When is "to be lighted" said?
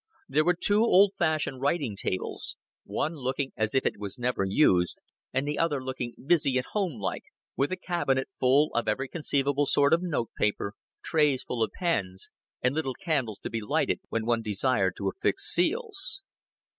13.43-13.99